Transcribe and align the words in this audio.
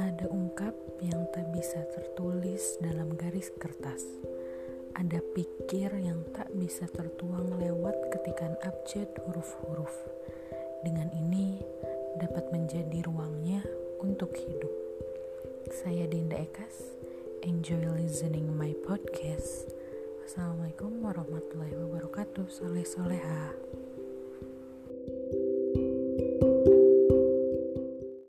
Ada 0.00 0.32
ungkap 0.32 0.72
yang 1.04 1.28
tak 1.28 1.52
bisa 1.52 1.76
tertulis 1.92 2.80
dalam 2.80 3.12
garis 3.20 3.52
kertas. 3.60 4.00
Ada 4.96 5.20
pikir 5.36 5.92
yang 5.92 6.24
tak 6.32 6.48
bisa 6.56 6.88
tertuang 6.88 7.60
lewat 7.60 8.08
ketikan 8.08 8.56
abjad 8.64 9.12
huruf-huruf. 9.28 9.92
Dengan 10.80 11.12
ini 11.12 11.60
dapat 12.16 12.48
menjadi 12.48 13.04
ruangnya 13.04 13.60
untuk 14.00 14.32
hidup. 14.40 14.72
Saya 15.68 16.08
Dinda 16.08 16.40
Ekas. 16.40 16.96
Enjoy 17.44 17.84
listening 17.92 18.48
my 18.56 18.72
podcast. 18.88 19.68
Assalamualaikum 20.24 20.96
warahmatullahi 21.04 21.76
wabarakatuh. 21.76 22.48
Soleh 22.48 22.88
soleha. 22.88 23.52